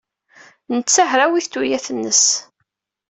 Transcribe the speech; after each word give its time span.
Nettat 0.77 1.07
hrawit 1.11 1.47
tuyat-nnes. 1.51 2.25